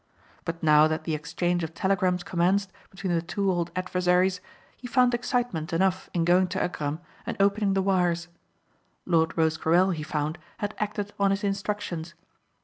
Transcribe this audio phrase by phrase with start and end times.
[0.45, 4.41] But now that the exchange of telegrams commenced between the two old adversaries
[4.75, 8.27] he found excitement enough in going to Agram and opening the wires.
[9.05, 12.15] Lord Rosecarrel, he found, had acted on his instructions.